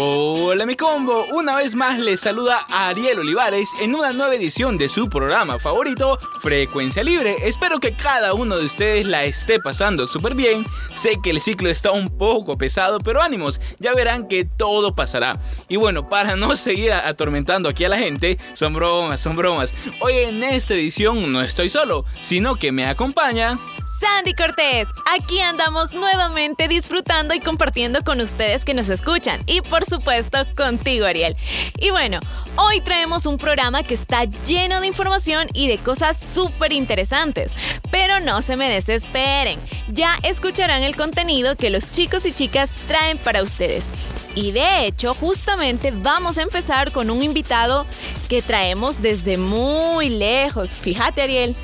[0.00, 4.88] Hola mi combo, una vez más les saluda Ariel Olivares en una nueva edición de
[4.88, 7.34] su programa favorito, Frecuencia Libre.
[7.42, 10.64] Espero que cada uno de ustedes la esté pasando súper bien.
[10.94, 15.40] Sé que el ciclo está un poco pesado, pero ánimos, ya verán que todo pasará.
[15.68, 19.74] Y bueno, para no seguir atormentando aquí a la gente, son bromas, son bromas.
[20.00, 23.58] Hoy en esta edición no estoy solo, sino que me acompaña...
[24.00, 29.84] Sandy Cortés, aquí andamos nuevamente disfrutando y compartiendo con ustedes que nos escuchan y por
[29.84, 31.36] supuesto contigo Ariel.
[31.80, 32.20] Y bueno,
[32.54, 37.56] hoy traemos un programa que está lleno de información y de cosas súper interesantes,
[37.90, 43.18] pero no se me desesperen, ya escucharán el contenido que los chicos y chicas traen
[43.18, 43.88] para ustedes.
[44.36, 47.84] Y de hecho, justamente vamos a empezar con un invitado
[48.28, 50.76] que traemos desde muy lejos.
[50.76, 51.56] Fíjate Ariel.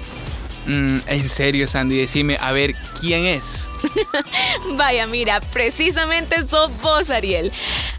[0.66, 3.68] Mm, en serio, Sandy, decime, a ver, ¿quién es?
[4.76, 7.52] Vaya, mira, precisamente sos vos, Ariel.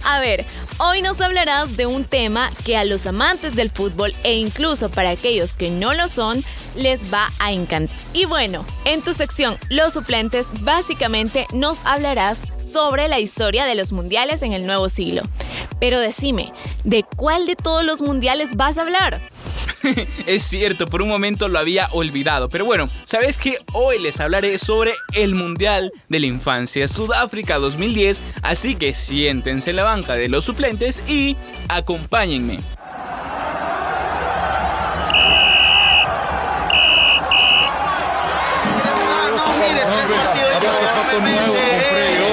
[0.04, 0.46] A ver,
[0.80, 5.12] hoy nos hablarás de un tema que a los amantes del fútbol e incluso para
[5.12, 6.44] aquellos que no lo son,
[6.76, 7.96] les va a encantar.
[8.14, 13.92] Y bueno, en tu sección Los suplentes, básicamente nos hablarás sobre la historia de los
[13.92, 15.22] mundiales en el nuevo siglo.
[15.80, 16.52] Pero decime,
[16.84, 19.30] ¿de cuál de todos los mundiales vas a hablar?
[20.26, 22.50] es cierto, por un momento lo había olvidado.
[22.50, 28.22] Pero bueno, ¿sabes que Hoy les hablaré sobre el Mundial de la Infancia Sudáfrica 2010.
[28.42, 31.36] Así que siéntense en la banca de los suplentes y
[31.68, 32.60] acompáñenme.
[41.96, 42.25] el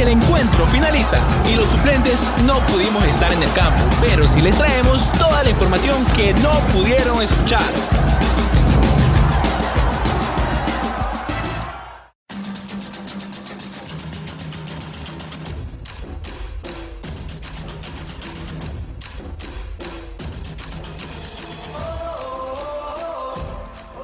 [0.00, 1.18] el encuentro finaliza.
[1.50, 5.50] Y los suplentes no pudimos estar en el campo, pero sí les traemos toda la
[5.50, 7.64] información que no pudieron escuchar.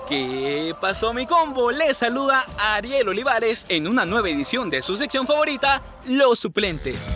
[0.09, 1.70] ¿Qué pasó mi combo?
[1.70, 7.13] Les saluda Ariel Olivares en una nueva edición de su sección favorita, Los Suplentes.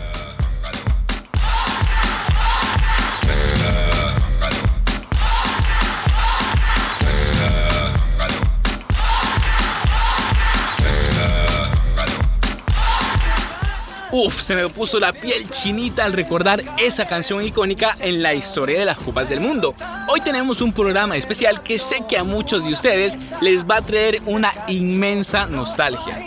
[14.20, 18.76] Uf, se me puso la piel chinita al recordar esa canción icónica en la historia
[18.76, 19.76] de las Copas del Mundo.
[20.08, 23.80] Hoy tenemos un programa especial que sé que a muchos de ustedes les va a
[23.80, 26.20] traer una inmensa nostalgia.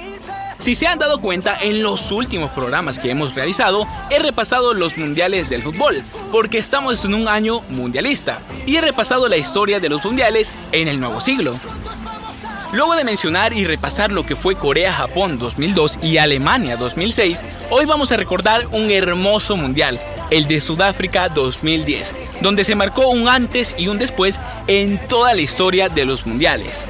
[0.58, 4.98] Si se han dado cuenta, en los últimos programas que hemos realizado, he repasado los
[4.98, 6.02] mundiales del fútbol,
[6.32, 10.88] porque estamos en un año mundialista, y he repasado la historia de los mundiales en
[10.88, 11.60] el nuevo siglo.
[12.74, 18.14] Luego de mencionar y repasar lo que fue Corea-Japón 2002 y Alemania 2006, hoy vamos
[18.14, 20.00] a recordar un hermoso mundial,
[20.30, 25.42] el de Sudáfrica 2010, donde se marcó un antes y un después en toda la
[25.42, 26.88] historia de los mundiales.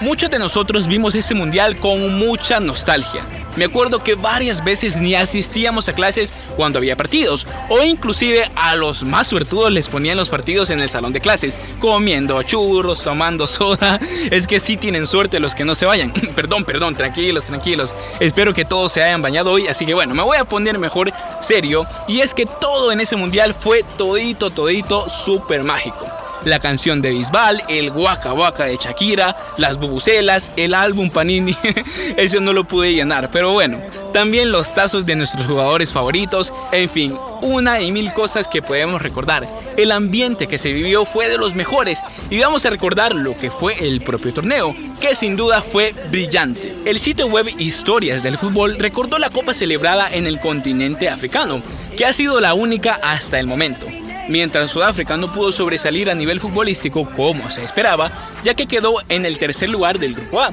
[0.00, 3.22] Muchos de nosotros vimos este mundial con mucha nostalgia,
[3.56, 8.74] me acuerdo que varias veces ni asistíamos a clases cuando había partidos, o inclusive a
[8.76, 13.46] los más suertudos les ponían los partidos en el salón de clases, comiendo churros, tomando
[13.46, 13.98] soda.
[14.30, 16.12] Es que sí tienen suerte los que no se vayan.
[16.34, 17.94] perdón, perdón, tranquilos, tranquilos.
[18.20, 21.12] Espero que todos se hayan bañado hoy, así que bueno, me voy a poner mejor
[21.40, 21.86] serio.
[22.08, 27.10] Y es que todo en ese mundial fue todito, todito súper mágico la canción de
[27.10, 31.56] Bisbal, el Waka Waka de Shakira, las bubucelas, el álbum Panini.
[32.16, 33.78] Eso no lo pude llenar, pero bueno,
[34.12, 39.02] también los tazos de nuestros jugadores favoritos, en fin, una y mil cosas que podemos
[39.02, 39.48] recordar.
[39.76, 42.00] El ambiente que se vivió fue de los mejores
[42.30, 46.74] y vamos a recordar lo que fue el propio torneo, que sin duda fue brillante.
[46.84, 51.62] El sitio web Historias del Fútbol recordó la copa celebrada en el continente africano,
[51.96, 53.86] que ha sido la única hasta el momento
[54.32, 58.10] mientras Sudáfrica no pudo sobresalir a nivel futbolístico como se esperaba,
[58.42, 60.52] ya que quedó en el tercer lugar del Grupo A,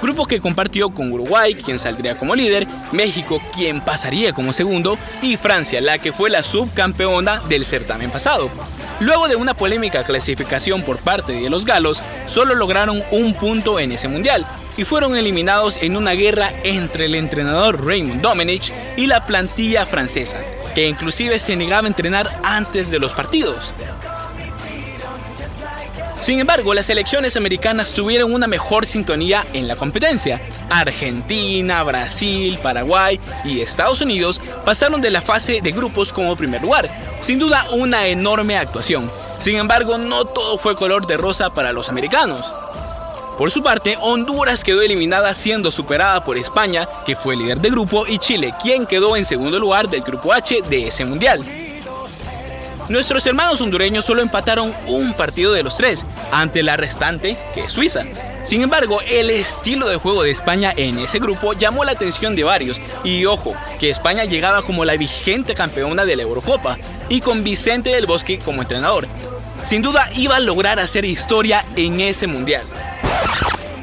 [0.00, 5.36] grupo que compartió con Uruguay, quien saldría como líder, México, quien pasaría como segundo, y
[5.36, 8.50] Francia, la que fue la subcampeona del certamen pasado.
[9.00, 13.92] Luego de una polémica clasificación por parte de los galos, solo lograron un punto en
[13.92, 14.46] ese mundial
[14.78, 20.40] y fueron eliminados en una guerra entre el entrenador Raymond Domenech y la plantilla francesa,
[20.74, 23.74] que inclusive se negaba a entrenar antes de los partidos.
[26.20, 30.40] Sin embargo, las selecciones americanas tuvieron una mejor sintonía en la competencia.
[30.70, 36.88] Argentina, Brasil, Paraguay y Estados Unidos pasaron de la fase de grupos como primer lugar.
[37.20, 39.10] Sin duda una enorme actuación.
[39.38, 42.52] Sin embargo, no todo fue color de rosa para los americanos.
[43.38, 48.04] Por su parte, Honduras quedó eliminada siendo superada por España, que fue líder de grupo,
[48.04, 51.44] y Chile, quien quedó en segundo lugar del grupo H de ese mundial.
[52.88, 57.72] Nuestros hermanos hondureños solo empataron un partido de los tres, ante la restante, que es
[57.72, 58.02] Suiza.
[58.42, 62.42] Sin embargo, el estilo de juego de España en ese grupo llamó la atención de
[62.42, 66.76] varios, y ojo, que España llegaba como la vigente campeona de la Eurocopa,
[67.08, 69.06] y con Vicente del Bosque como entrenador.
[69.64, 72.64] Sin duda iba a lograr hacer historia en ese mundial.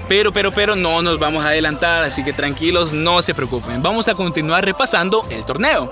[0.08, 3.82] Pero, pero, pero no nos vamos a adelantar, así que tranquilos, no se preocupen.
[3.82, 5.90] Vamos a continuar repasando el torneo.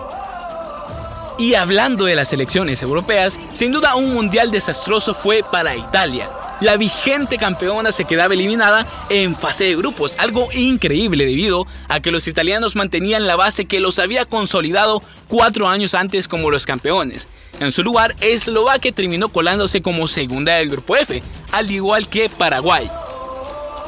[1.39, 6.29] Y hablando de las elecciones europeas, sin duda un mundial desastroso fue para Italia.
[6.61, 12.11] La vigente campeona se quedaba eliminada en fase de grupos, algo increíble debido a que
[12.11, 17.27] los italianos mantenían la base que los había consolidado cuatro años antes como los campeones.
[17.59, 22.89] En su lugar, Eslovaquia terminó colándose como segunda del grupo F, al igual que Paraguay.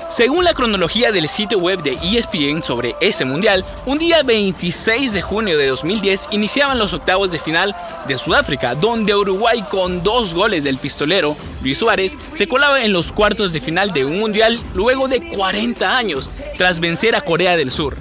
[0.10, 5.22] Según la cronología del sitio web de ESPN sobre ese mundial, un día 26 de
[5.22, 7.76] junio de 2010 iniciaban los octavos de final
[8.08, 13.12] de Sudáfrica, donde Uruguay con dos goles del pistolero Luis Suárez se colaba en los
[13.12, 17.72] cuartos de final de un mundial luego de 40 años, tras vencer a Corea del
[17.72, 17.98] Sur.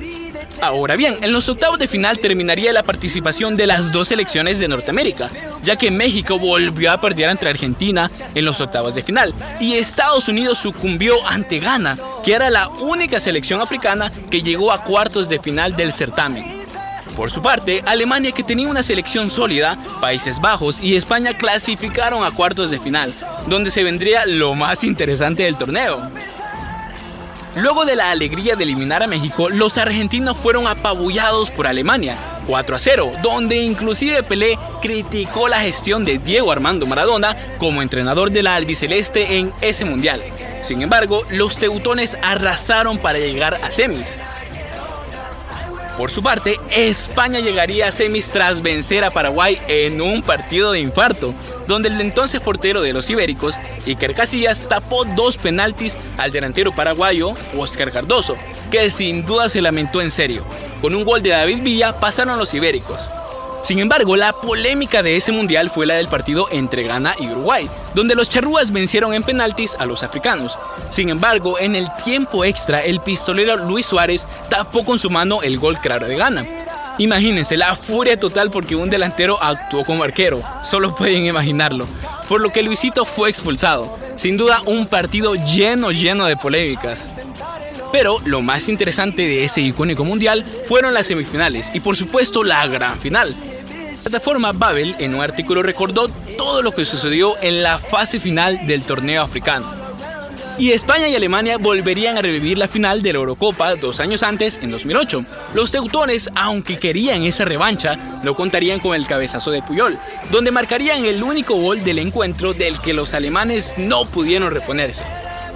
[0.61, 4.69] Ahora bien, en los octavos de final terminaría la participación de las dos selecciones de
[4.69, 5.31] Norteamérica,
[5.63, 10.29] ya que México volvió a perder ante Argentina en los octavos de final y Estados
[10.29, 15.39] Unidos sucumbió ante Ghana, que era la única selección africana que llegó a cuartos de
[15.39, 16.65] final del certamen.
[17.17, 22.33] Por su parte, Alemania, que tenía una selección sólida, Países Bajos y España clasificaron a
[22.33, 23.15] cuartos de final,
[23.47, 26.11] donde se vendría lo más interesante del torneo.
[27.57, 32.17] Luego de la alegría de eliminar a México, los argentinos fueron apabullados por Alemania,
[32.49, 38.33] 4 a 0, donde inclusive Pelé criticó la gestión de Diego Armando Maradona como entrenador
[38.33, 40.21] de la albiceleste en ese mundial.
[40.63, 44.17] Sin embargo, los teutones arrasaron para llegar a semis.
[45.97, 50.81] Por su parte, España llegaría a semis tras vencer a Paraguay en un partido de
[50.81, 51.33] infarto,
[51.69, 53.55] donde el entonces portero de los ibéricos,
[53.87, 58.37] Iker Casillas, tapó dos penaltis al delantero paraguayo Oscar Cardoso,
[58.73, 60.45] que sin duda se lamentó en serio.
[60.83, 63.09] Con un gol de David Villa pasaron los ibéricos.
[63.65, 67.67] Sin embargo, la polémica de ese mundial fue la del partido entre Ghana y Uruguay,
[67.95, 70.59] donde los charrúas vencieron en penaltis a los africanos.
[70.91, 75.59] Sin embargo, en el tiempo extra, el pistolero Luis Suárez tapó con su mano el
[75.59, 76.45] gol claro de Ghana.
[76.99, 81.89] Imagínense la furia total porque un delantero actuó como arquero, solo pueden imaginarlo,
[82.29, 83.97] por lo que Luisito fue expulsado.
[84.17, 86.99] Sin duda un partido lleno lleno de polémicas.
[87.95, 92.67] Pero lo más interesante de ese icónico mundial fueron las semifinales y por supuesto la
[92.67, 93.35] gran final,
[94.05, 98.83] plataforma Babel en un artículo recordó todo lo que sucedió en la fase final del
[98.83, 99.67] torneo africano.
[100.59, 104.61] Y España y Alemania volverían a revivir la final de la Eurocopa dos años antes,
[104.63, 105.25] en 2008.
[105.55, 109.99] Los teutones, aunque querían esa revancha, no contarían con el cabezazo de Puyol,
[110.31, 115.05] donde marcarían el único gol del encuentro del que los alemanes no pudieron reponerse.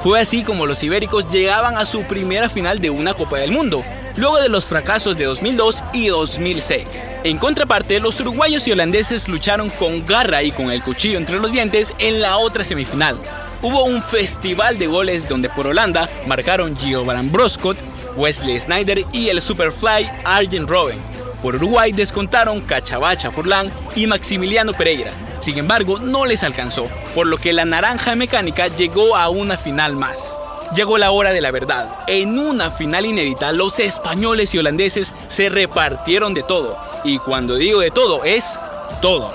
[0.02, 3.84] Fue así como los ibéricos llegaban a su primera final de una Copa del Mundo,
[4.16, 6.86] luego de los fracasos de 2002 y 2006.
[7.24, 11.52] En contraparte, los uruguayos y holandeses lucharon con garra y con el cuchillo entre los
[11.52, 13.16] dientes en la otra semifinal.
[13.60, 17.76] Hubo un festival de goles donde por Holanda marcaron Giovanni Broscott,
[18.16, 20.98] Wesley Snyder y el Superfly Arjen Robben.
[21.42, 25.10] Por Uruguay descontaron Cachabacha Forlán y Maximiliano Pereira.
[25.40, 29.94] Sin embargo, no les alcanzó, por lo que la naranja mecánica llegó a una final
[29.94, 30.36] más.
[30.74, 31.88] Llegó la hora de la verdad.
[32.06, 36.76] En una final inédita, los españoles y holandeses se repartieron de todo.
[37.04, 38.58] Y cuando digo de todo, es
[39.00, 39.32] todo.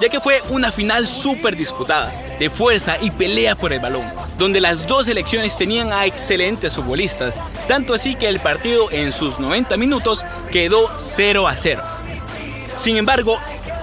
[0.00, 4.04] Ya que fue una final súper disputada, de fuerza y pelea por el balón,
[4.38, 9.38] donde las dos selecciones tenían a excelentes futbolistas, tanto así que el partido en sus
[9.38, 11.82] 90 minutos quedó 0 a 0.
[12.76, 13.38] Sin embargo,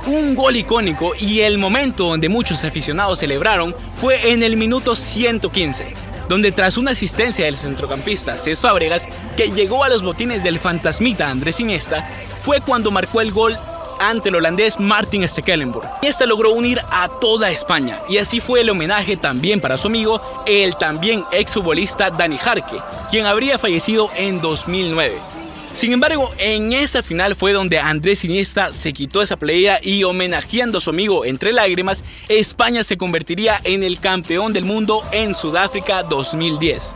[0.06, 5.94] un gol icónico y el momento donde muchos aficionados celebraron fue en el minuto 115,
[6.32, 11.30] donde tras una asistencia del centrocampista Cés Fábregas, que llegó a los botines del fantasmita
[11.30, 12.10] Andrés Iniesta,
[12.40, 13.58] fue cuando marcó el gol
[14.00, 15.90] ante el holandés Martin Stekelenburg.
[16.02, 19.88] Y esta logró unir a toda España y así fue el homenaje también para su
[19.88, 22.78] amigo, el también exfutbolista Dani Jarque,
[23.10, 25.41] quien habría fallecido en 2009.
[25.74, 30.78] Sin embargo, en esa final fue donde Andrés Iniesta se quitó esa playera y homenajeando
[30.78, 36.04] a su amigo entre lágrimas, España se convertiría en el campeón del mundo en Sudáfrica
[36.04, 36.96] 2010.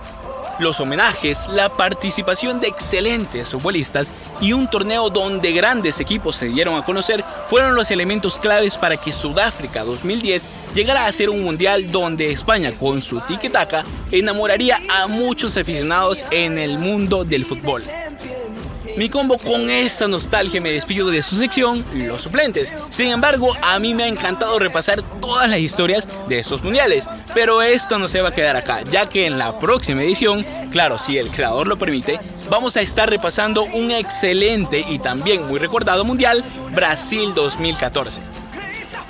[0.59, 6.75] Los homenajes, la participación de excelentes futbolistas y un torneo donde grandes equipos se dieron
[6.75, 11.91] a conocer fueron los elementos claves para que Sudáfrica 2010 llegara a ser un mundial
[11.91, 17.83] donde España con su tiki-taka enamoraría a muchos aficionados en el mundo del fútbol.
[18.97, 22.71] Mi combo con esta nostalgia me despido de su sección, Los Suplentes.
[22.87, 27.09] Sin embargo, a mí me ha encantado repasar todas las historias de estos mundiales.
[27.33, 30.97] Pero esto no se va a quedar acá, ya que en la próxima edición, claro,
[30.97, 36.05] si el creador lo permite, vamos a estar repasando un excelente y también muy recordado
[36.05, 38.34] mundial, Brasil 2014.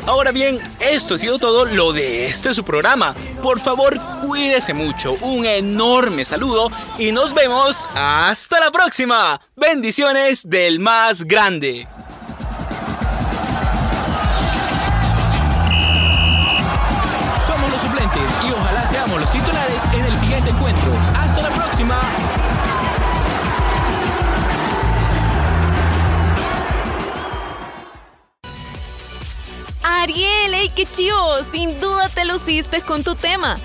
[0.08, 3.16] Ahora bien, esto ha sido todo lo de este su programa.
[3.42, 5.14] Por favor, cuídese mucho.
[5.22, 6.70] Un enorme saludo
[7.00, 9.42] y nos vemos hasta la próxima.
[9.56, 11.88] Bendiciones del más grande.
[17.46, 20.92] Somos los suplentes y ojalá seamos los titulares en el siguiente encuentro.
[21.18, 22.00] Hasta la próxima.
[29.88, 31.16] Ariel, ¡ey, qué chivo!
[31.52, 33.60] Sin duda te luciste con tu tema.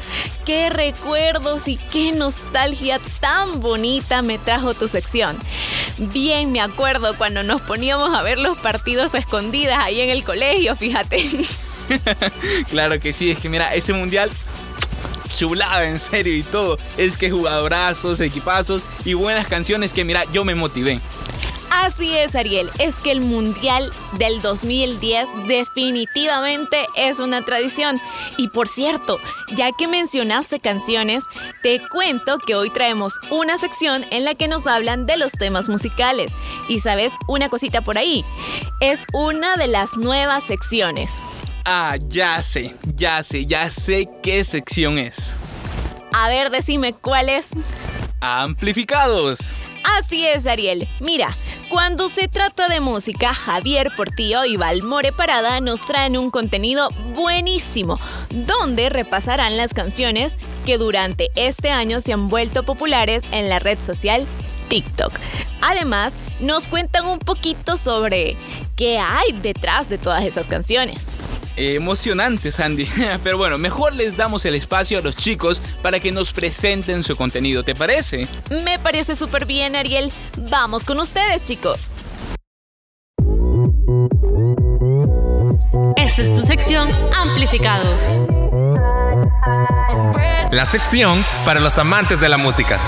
[0.45, 5.35] Qué recuerdos y qué nostalgia tan bonita me trajo tu sección.
[5.97, 10.77] Bien me acuerdo cuando nos poníamos a ver los partidos escondidas ahí en el colegio,
[10.77, 11.27] fíjate.
[12.69, 14.31] claro que sí, es que mira, ese mundial
[15.35, 16.79] chulada en serio y todo.
[16.99, 21.01] Es que jugadorazos, equipazos y buenas canciones que mira, yo me motivé.
[21.71, 28.01] Así es, Ariel, es que el Mundial del 2010 definitivamente es una tradición.
[28.37, 29.19] Y por cierto,
[29.55, 31.25] ya que mencionaste canciones,
[31.63, 35.69] te cuento que hoy traemos una sección en la que nos hablan de los temas
[35.69, 36.33] musicales.
[36.69, 38.25] Y sabes, una cosita por ahí,
[38.81, 41.23] es una de las nuevas secciones.
[41.65, 45.37] Ah, ya sé, ya sé, ya sé qué sección es.
[46.13, 47.51] A ver, decime cuál es.
[48.21, 49.39] Amplificados.
[49.99, 50.89] Así es, Ariel.
[51.01, 51.37] Mira,
[51.71, 57.99] cuando se trata de música, Javier Portillo y Valmore Parada nos traen un contenido buenísimo,
[58.31, 60.37] donde repasarán las canciones
[60.67, 64.27] que durante este año se han vuelto populares en la red social
[64.69, 65.13] TikTok.
[65.61, 68.37] Además, nos cuentan un poquito sobre
[68.75, 71.09] qué hay detrás de todas esas canciones
[71.61, 72.89] emocionante, Sandy.
[73.23, 77.17] Pero bueno, mejor les damos el espacio a los chicos para que nos presenten su
[77.17, 78.27] contenido, ¿te parece?
[78.51, 80.13] Me parece súper bien, Ariel.
[80.37, 81.91] Vamos con ustedes, chicos.
[85.97, 88.01] Esta es tu sección Amplificados.
[90.51, 92.81] La sección para los amantes de la música.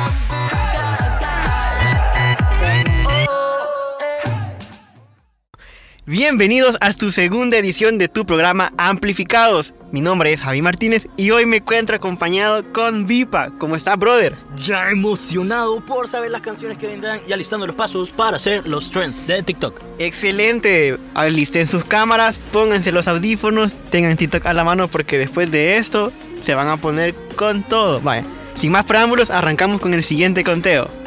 [6.05, 9.73] Bienvenidos a tu segunda edición de tu programa Amplificados.
[9.93, 13.53] Mi nombre es Javi Martínez y hoy me encuentro acompañado con Vipa.
[13.59, 14.35] ¿Cómo estás, brother?
[14.57, 18.91] Ya emocionado por saber las canciones que vendrán y alistando los pasos para hacer los
[18.91, 19.81] trends de TikTok.
[20.01, 20.99] Excelente.
[21.15, 26.13] Alisten sus cámaras, pónganse los audífonos, tengan TikTok a la mano porque después de esto
[26.41, 28.01] se van a poner con todo.
[28.01, 28.25] Vaya.
[28.55, 31.02] Sin más preámbulos, arrancamos con el siguiente conteo.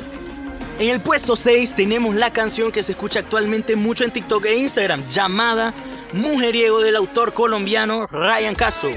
[0.77, 4.57] En el puesto 6 tenemos la canción que se escucha actualmente mucho en TikTok e
[4.57, 5.73] Instagram, llamada
[6.11, 8.91] Mujeriego del autor colombiano Ryan Castro,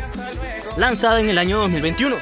[0.77, 2.17] lanzada en el año 2021.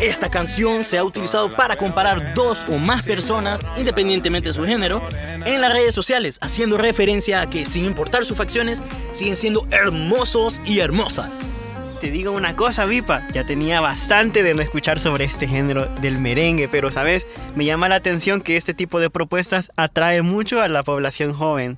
[0.00, 5.00] Esta canción se ha utilizado para comparar dos o más personas, independientemente de su género,
[5.44, 8.82] en las redes sociales, haciendo referencia a que sin importar sus facciones,
[9.12, 11.30] siguen siendo hermosos y hermosas.
[12.00, 16.18] Te digo una cosa, Vipa, ya tenía bastante de no escuchar sobre este género del
[16.18, 20.68] merengue, pero sabes, me llama la atención que este tipo de propuestas atrae mucho a
[20.68, 21.76] la población joven.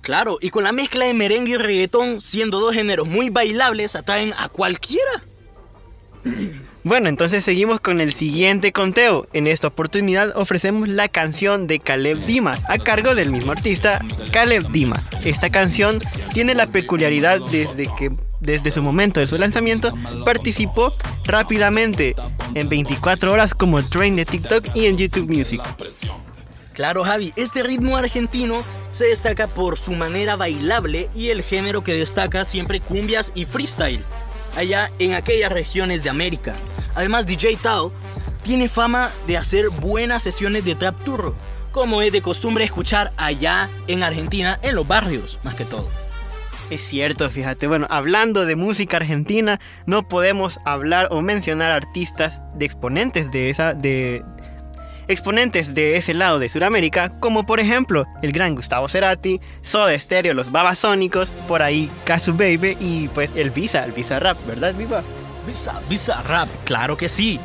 [0.00, 4.32] Claro, y con la mezcla de merengue y reggaetón, siendo dos géneros muy bailables, atraen
[4.38, 5.22] a cualquiera.
[6.82, 9.28] Bueno, entonces seguimos con el siguiente conteo.
[9.32, 14.68] En esta oportunidad ofrecemos la canción de Caleb Dimas, a cargo del mismo artista, Caleb
[14.70, 15.04] Dimas.
[15.22, 16.00] Esta canción
[16.32, 18.10] tiene la peculiaridad desde que
[18.40, 19.94] desde su momento de su lanzamiento,
[20.24, 20.94] participó
[21.24, 22.14] rápidamente
[22.54, 25.62] en 24 horas como train de TikTok y en YouTube Music.
[26.72, 31.92] Claro, Javi, este ritmo argentino se destaca por su manera bailable y el género que
[31.92, 34.02] destaca siempre cumbias y freestyle,
[34.56, 36.54] allá en aquellas regiones de América.
[36.94, 37.92] Además, DJ Tao
[38.42, 41.34] tiene fama de hacer buenas sesiones de trap turro,
[41.70, 45.88] como es de costumbre escuchar allá en Argentina, en los barrios, más que todo.
[46.70, 47.66] Es cierto, fíjate.
[47.66, 53.74] Bueno, hablando de música argentina, no podemos hablar o mencionar artistas de exponentes de esa
[53.74, 54.22] de
[55.08, 60.34] exponentes de ese lado de Sudamérica, como por ejemplo el gran Gustavo Cerati, Soda Stereo,
[60.34, 65.02] los Babasónicos, por ahí Casu Baby y pues el Visa, el Visa Rap, ¿verdad, Viva?
[65.48, 67.40] Visa, Visa Rap, claro que sí.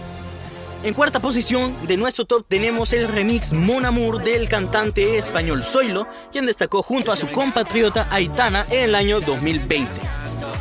[0.86, 6.08] En cuarta posición de nuestro top tenemos el remix Mon Amour del cantante español Zoilo,
[6.32, 9.90] quien destacó junto a su compatriota Aitana en el año 2020.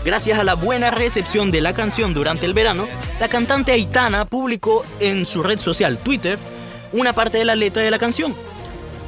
[0.02, 2.88] Gracias a la buena recepción de la canción durante el verano,
[3.20, 6.38] la cantante Aitana publicó en su red social Twitter
[6.94, 8.34] una parte de la letra de la canción.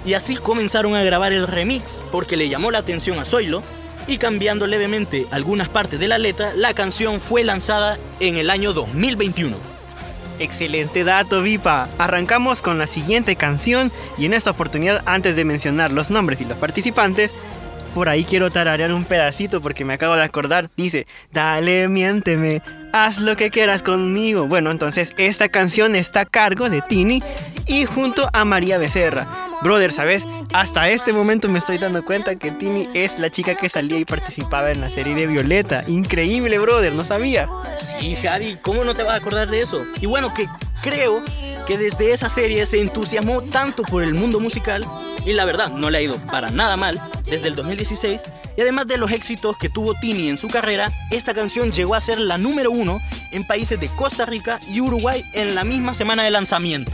[0.05, 3.63] Y así comenzaron a grabar el remix porque le llamó la atención a Zoilo
[4.07, 8.75] y cambiando levemente algunas partes de la letra, la canción fue lanzada en el año
[8.75, 9.76] 2021.
[10.39, 11.89] Excelente dato, Vipa.
[11.99, 16.45] Arrancamos con la siguiente canción y en esta oportunidad, antes de mencionar los nombres y
[16.45, 17.33] los participantes,
[17.95, 20.69] por ahí quiero tararear un pedacito porque me acabo de acordar.
[20.77, 22.61] Dice, dale, miénteme,
[22.93, 24.47] haz lo que quieras conmigo.
[24.47, 27.23] Bueno, entonces esta canción está a cargo de Tini
[27.67, 29.46] y junto a María Becerra.
[29.63, 30.25] Brother, ¿sabes?
[30.53, 34.05] Hasta este momento me estoy dando cuenta que Tini es la chica que salía y
[34.05, 35.85] participaba en la serie de Violeta.
[35.87, 37.49] Increíble, brother, no sabía.
[37.79, 39.85] Sí, Javi, ¿cómo no te vas a acordar de eso?
[40.01, 40.47] Y bueno, que
[40.83, 41.25] creo
[41.67, 44.87] que desde esa serie se entusiasmó tanto por el mundo musical
[45.25, 48.23] y la verdad no le ha ido para nada mal desde el 2016
[48.57, 52.01] y además de los éxitos que tuvo Tini en su carrera, esta canción llegó a
[52.01, 53.01] ser la número uno
[53.33, 56.93] en países de Costa Rica y Uruguay en la misma semana de lanzamiento.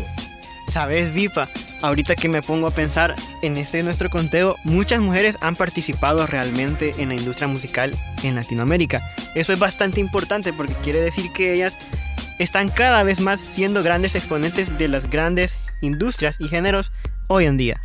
[0.73, 1.51] Sabes, Vipa,
[1.83, 6.95] ahorita que me pongo a pensar en este nuestro conteo, muchas mujeres han participado realmente
[6.97, 9.15] en la industria musical en Latinoamérica.
[9.35, 11.77] Eso es bastante importante porque quiere decir que ellas
[12.39, 16.91] están cada vez más siendo grandes exponentes de las grandes industrias y géneros
[17.27, 17.79] hoy en día.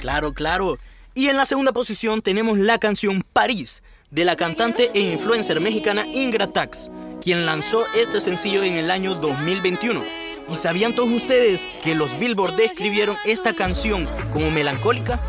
[0.00, 0.78] Claro, claro.
[1.14, 6.04] Y en la segunda posición tenemos la canción París de la cantante e influencer mexicana
[6.08, 6.90] Ingratax,
[7.22, 10.27] quien lanzó este sencillo en el año 2021.
[10.50, 15.20] ¿Y sabían todos ustedes que los Billboard describieron esta canción como melancólica?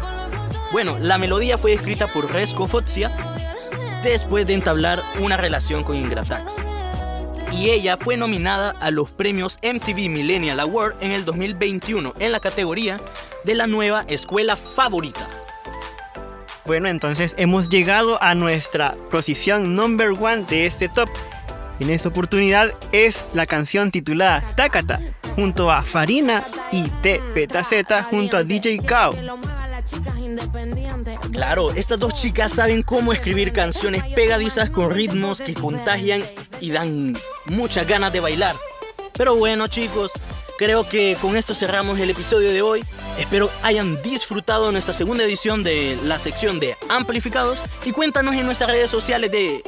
[0.71, 3.11] Bueno, la melodía fue escrita por Resco Fotzia
[4.03, 6.57] después de entablar una relación con Ingratax.
[7.51, 12.39] Y ella fue nominada a los premios MTV Millennial Award en el 2021 en la
[12.39, 12.97] categoría
[13.43, 15.27] de la nueva escuela favorita.
[16.65, 21.09] Bueno, entonces hemos llegado a nuestra posición number one de este top.
[21.79, 24.99] En esta oportunidad es la canción titulada Takata
[25.35, 27.21] junto a Farina y T
[27.63, 29.15] Z junto a DJ Kao.
[31.31, 36.23] Claro, estas dos chicas saben cómo escribir canciones pegadizas con ritmos que contagian
[36.59, 38.55] y dan muchas ganas de bailar.
[39.13, 40.11] Pero bueno chicos,
[40.57, 42.83] creo que con esto cerramos el episodio de hoy.
[43.17, 48.69] Espero hayan disfrutado nuestra segunda edición de la sección de amplificados y cuéntanos en nuestras
[48.69, 49.61] redes sociales de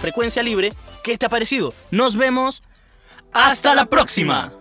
[0.00, 1.74] Frecuencia Libre qué te ha parecido.
[1.90, 2.62] Nos vemos.
[3.32, 4.52] Hasta la próxima.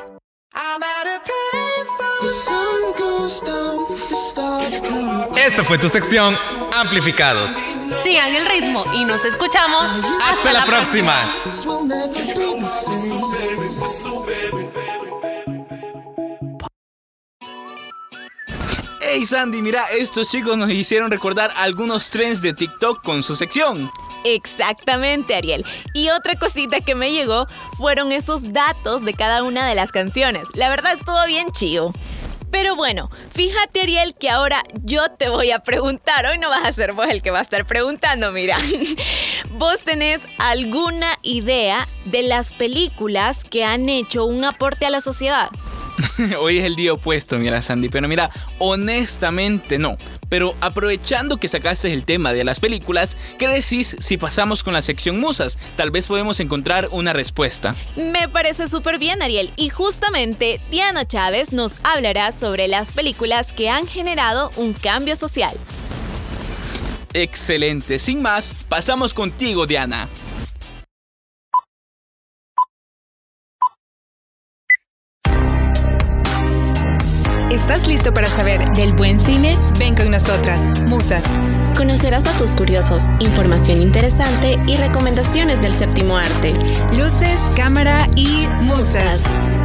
[5.38, 6.36] Esta fue tu sección
[6.76, 7.58] Amplificados.
[8.04, 9.92] Sigan el ritmo y nos escuchamos.
[10.22, 11.14] Hasta, la, próxima.
[19.02, 23.92] Hey Sandy, mira, estos chicos nos hicieron recordar algunos trends de TikTok con su sección.
[24.24, 25.66] Exactamente, Ariel.
[25.94, 30.44] Y otra cosita que me llegó fueron esos datos de cada una de las canciones.
[30.54, 31.94] La verdad estuvo bien chido.
[32.52, 36.72] Pero bueno, fíjate Ariel que ahora yo te voy a preguntar, hoy no vas a
[36.72, 38.58] ser vos el que va a estar preguntando, mira.
[39.52, 45.50] ¿Vos tenés alguna idea de las películas que han hecho un aporte a la sociedad?
[46.40, 48.30] Hoy es el día opuesto, mira Sandy, pero mira,
[48.60, 49.98] honestamente no.
[50.30, 54.82] Pero aprovechando que sacaste el tema de las películas, ¿qué decís si pasamos con la
[54.82, 55.58] sección musas?
[55.76, 57.76] Tal vez podemos encontrar una respuesta.
[57.96, 59.52] Me parece súper bien, Ariel.
[59.56, 65.58] Y justamente Diana Chávez nos hablará sobre las películas que han generado un cambio social.
[67.14, 68.00] Excelente.
[68.00, 70.08] Sin más, pasamos contigo, Diana.
[77.58, 79.58] ¿Estás listo para saber del buen cine?
[79.80, 81.24] Ven con nosotras, Musas.
[81.76, 86.54] Conocerás datos curiosos, información interesante y recomendaciones del séptimo arte.
[86.96, 89.24] Luces, cámara y musas.
[89.26, 89.57] Hola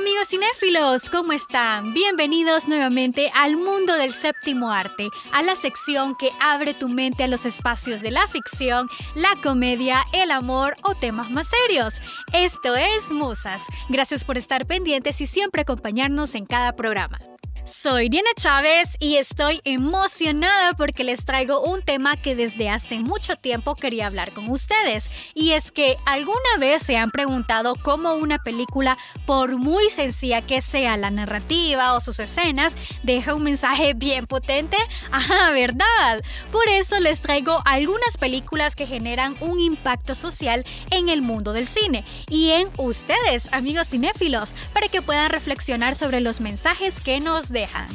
[0.00, 1.92] amigos cinéfilos, ¿cómo están?
[1.92, 7.26] Bienvenidos nuevamente al mundo del séptimo arte, a la sección que abre tu mente a
[7.26, 12.00] los espacios de la ficción, la comedia, el amor o temas más serios.
[12.32, 13.66] Esto es Musas.
[13.90, 17.18] Gracias por estar pendientes y siempre acompañarnos en cada programa.
[17.64, 23.36] Soy Diana Chávez y estoy emocionada porque les traigo un tema que desde hace mucho
[23.36, 25.10] tiempo quería hablar con ustedes.
[25.34, 28.96] Y es que alguna vez se han preguntado cómo una película,
[29.26, 34.78] por muy sencilla que sea la narrativa o sus escenas, deja un mensaje bien potente.
[35.12, 36.22] Ajá, ¿verdad?
[36.50, 41.66] Por eso les traigo algunas películas que generan un impacto social en el mundo del
[41.66, 47.49] cine y en ustedes, amigos cinéfilos, para que puedan reflexionar sobre los mensajes que nos
[47.52, 47.88] dejan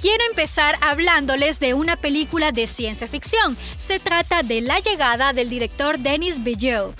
[0.00, 3.54] Quiero empezar hablándoles de una película de ciencia ficción.
[3.76, 6.94] Se trata de La llegada del director Denis Villeneuve.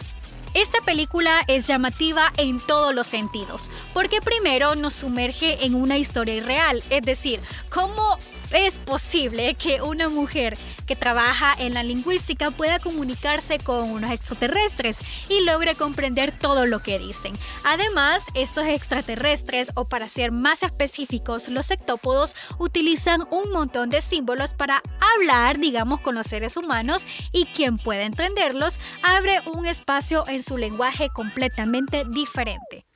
[0.53, 6.35] Esta película es llamativa en todos los sentidos, porque primero nos sumerge en una historia
[6.35, 8.19] irreal, es decir, cómo
[8.53, 15.01] es posible que una mujer que trabaja en la lingüística pueda comunicarse con unos extraterrestres
[15.29, 17.39] y logre comprender todo lo que dicen.
[17.65, 24.55] Además, estos extraterrestres, o para ser más específicos, los sectópodos, utilizan un montón de símbolos
[24.55, 24.83] para
[25.17, 30.57] hablar, digamos, con los seres humanos y quien pueda entenderlos abre un espacio en su
[30.57, 32.90] lenguaje completamente diferente.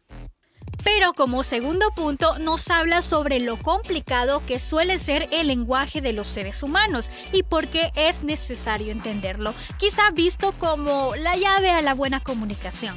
[0.85, 6.13] Pero como segundo punto nos habla sobre lo complicado que suele ser el lenguaje de
[6.13, 11.81] los seres humanos y por qué es necesario entenderlo, quizá visto como la llave a
[11.81, 12.95] la buena comunicación.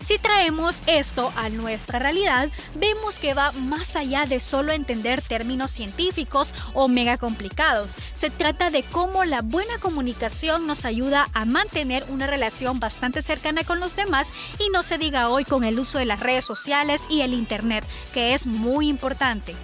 [0.00, 5.72] Si traemos esto a nuestra realidad, vemos que va más allá de solo entender términos
[5.72, 7.96] científicos o mega complicados.
[8.14, 13.62] Se trata de cómo la buena comunicación nos ayuda a mantener una relación bastante cercana
[13.62, 17.06] con los demás y no se diga hoy con el uso de las redes sociales
[17.10, 17.84] y el Internet,
[18.14, 19.54] que es muy importante.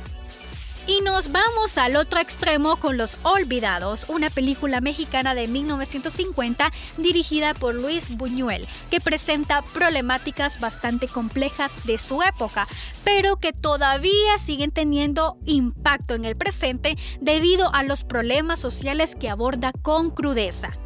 [0.88, 7.54] Y nos vamos al otro extremo con Los Olvidados, una película mexicana de 1950 dirigida
[7.54, 12.68] por Luis Buñuel, que presenta problemáticas bastante complejas de su época,
[13.02, 19.28] pero que todavía siguen teniendo impacto en el presente debido a los problemas sociales que
[19.28, 20.78] aborda con crudeza.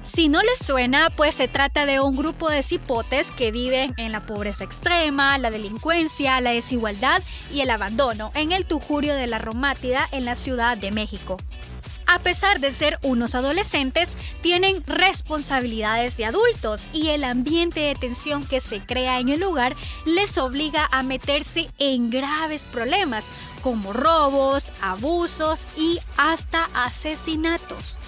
[0.00, 4.12] Si no les suena, pues se trata de un grupo de cipotes que viven en
[4.12, 9.38] la pobreza extrema, la delincuencia, la desigualdad y el abandono en el Tujurio de la
[9.38, 11.36] Romátida en la Ciudad de México.
[12.06, 18.46] A pesar de ser unos adolescentes, tienen responsabilidades de adultos y el ambiente de tensión
[18.46, 23.30] que se crea en el lugar les obliga a meterse en graves problemas
[23.62, 27.98] como robos, abusos y hasta asesinatos.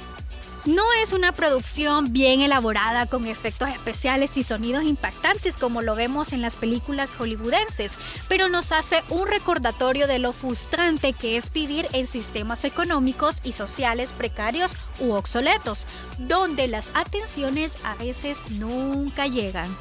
[0.66, 6.34] No es una producción bien elaborada con efectos especiales y sonidos impactantes como lo vemos
[6.34, 11.86] en las películas hollywoodenses, pero nos hace un recordatorio de lo frustrante que es vivir
[11.94, 15.86] en sistemas económicos y sociales precarios u obsoletos,
[16.18, 19.74] donde las atenciones a veces nunca llegan.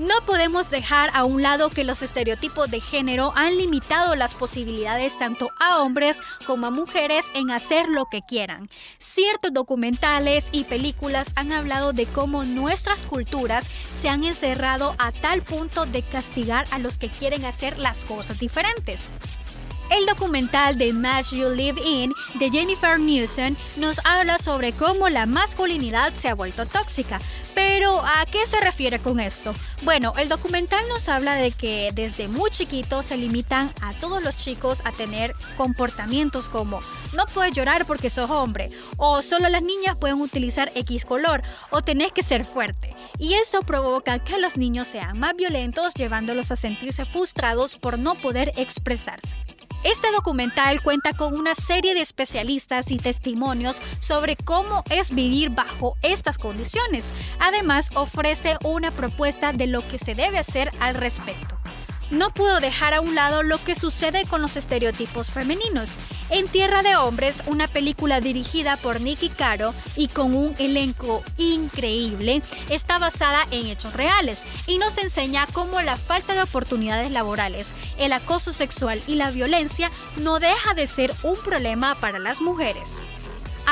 [0.00, 5.18] No podemos dejar a un lado que los estereotipos de género han limitado las posibilidades
[5.18, 8.70] tanto a hombres como a mujeres en hacer lo que quieran.
[8.96, 15.42] Ciertos documentales y películas han hablado de cómo nuestras culturas se han encerrado a tal
[15.42, 19.10] punto de castigar a los que quieren hacer las cosas diferentes.
[19.90, 25.26] El documental de Match You Live In de Jennifer Newson nos habla sobre cómo la
[25.26, 27.20] masculinidad se ha vuelto tóxica.
[27.54, 29.52] Pero, ¿a qué se refiere con esto?
[29.82, 34.36] Bueno, el documental nos habla de que desde muy chiquitos se limitan a todos los
[34.36, 36.80] chicos a tener comportamientos como
[37.12, 41.82] no puedes llorar porque sos hombre, o solo las niñas pueden utilizar X color, o
[41.82, 42.94] tenés que ser fuerte.
[43.18, 48.14] Y eso provoca que los niños sean más violentos, llevándolos a sentirse frustrados por no
[48.14, 49.36] poder expresarse.
[49.82, 55.96] Este documental cuenta con una serie de especialistas y testimonios sobre cómo es vivir bajo
[56.02, 57.14] estas condiciones.
[57.38, 61.59] Además, ofrece una propuesta de lo que se debe hacer al respecto
[62.10, 65.96] no puedo dejar a un lado lo que sucede con los estereotipos femeninos.
[66.30, 72.42] En Tierra de Hombres, una película dirigida por Nicky Caro y con un elenco increíble,
[72.68, 78.12] está basada en hechos reales y nos enseña cómo la falta de oportunidades laborales, el
[78.12, 83.00] acoso sexual y la violencia no deja de ser un problema para las mujeres.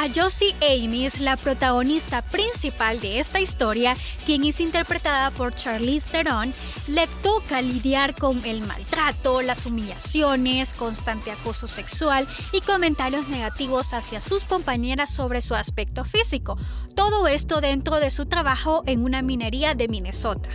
[0.00, 6.08] A Josie Amy es la protagonista principal de esta historia, quien es interpretada por Charlize
[6.12, 6.54] Theron,
[6.86, 14.20] le toca lidiar con el maltrato, las humillaciones, constante acoso sexual y comentarios negativos hacia
[14.20, 16.56] sus compañeras sobre su aspecto físico.
[16.94, 20.48] Todo esto dentro de su trabajo en una minería de Minnesota.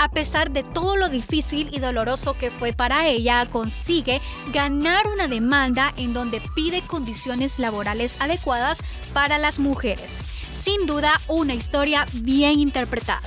[0.00, 5.28] A pesar de todo lo difícil y doloroso que fue para ella, consigue ganar una
[5.28, 8.82] demanda en donde pide condiciones laborales adecuadas
[9.12, 10.22] para las mujeres.
[10.50, 13.20] Sin duda, una historia bien interpretada.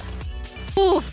[0.75, 1.05] Uf,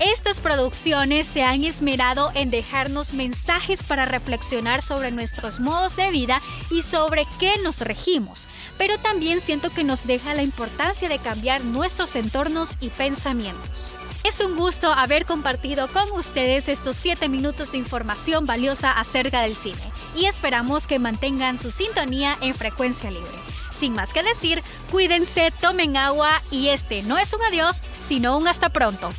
[0.00, 6.42] Estas producciones se han esmerado en dejarnos mensajes para reflexionar sobre nuestros modos de vida
[6.70, 11.64] y sobre qué nos regimos, pero también siento que nos deja la importancia de cambiar
[11.64, 13.90] nuestros entornos y pensamientos.
[14.26, 19.54] Es un gusto haber compartido con ustedes estos 7 minutos de información valiosa acerca del
[19.54, 19.80] cine
[20.16, 23.30] y esperamos que mantengan su sintonía en frecuencia libre.
[23.70, 28.48] Sin más que decir, cuídense, tomen agua y este no es un adiós, sino un
[28.48, 29.12] hasta pronto.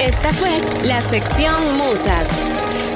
[0.00, 2.30] Esta fue la sección Musas.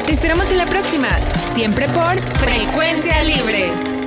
[0.07, 1.11] Te esperamos en la próxima,
[1.53, 3.98] siempre por Frecuencia Libre.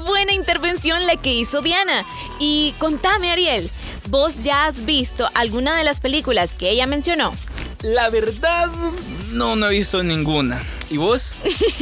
[0.00, 2.04] Buena intervención la que hizo Diana.
[2.38, 3.70] Y contame, Ariel,
[4.08, 7.32] ¿vos ya has visto alguna de las películas que ella mencionó?
[7.82, 8.68] La verdad,
[9.32, 10.62] no, no he visto ninguna.
[10.90, 11.32] ¿Y vos?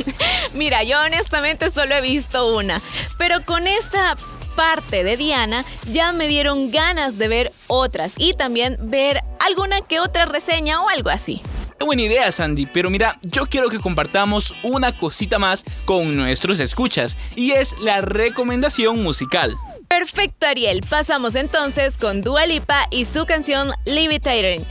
[0.54, 2.80] Mira, yo honestamente solo he visto una,
[3.16, 4.16] pero con esta
[4.54, 10.00] parte de Diana ya me dieron ganas de ver otras y también ver alguna que
[10.00, 11.40] otra reseña o algo así.
[11.80, 17.16] Buena idea, Sandy, pero mira, yo quiero que compartamos una cosita más con nuestros escuchas
[17.36, 19.56] y es la recomendación musical.
[19.88, 20.82] Perfecto, Ariel.
[20.88, 24.66] Pasamos entonces con Dua Lipa y su canción Levitating.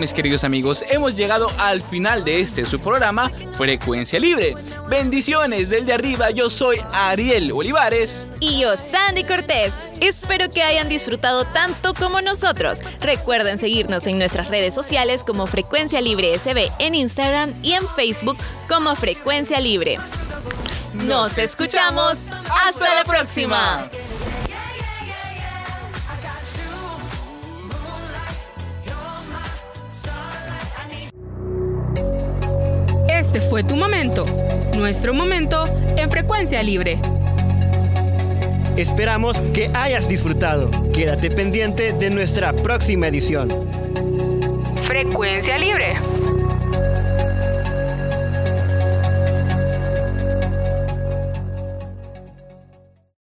[0.00, 4.54] Mis queridos amigos, hemos llegado al final de este su programa Frecuencia Libre.
[4.88, 8.24] Bendiciones del de arriba, yo soy Ariel Olivares.
[8.40, 9.74] Y yo, Sandy Cortés.
[10.00, 12.80] Espero que hayan disfrutado tanto como nosotros.
[13.02, 18.38] Recuerden seguirnos en nuestras redes sociales como Frecuencia Libre SB en Instagram y en Facebook
[18.68, 19.98] como Frecuencia Libre.
[20.94, 22.28] Nos escuchamos.
[22.66, 23.90] Hasta la próxima.
[33.20, 34.24] Este fue tu momento,
[34.74, 35.66] nuestro momento
[35.98, 36.98] en frecuencia libre.
[38.78, 40.70] Esperamos que hayas disfrutado.
[40.94, 43.50] Quédate pendiente de nuestra próxima edición.
[44.84, 45.96] Frecuencia libre.